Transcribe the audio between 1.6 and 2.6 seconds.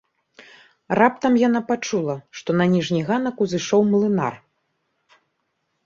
пачула, што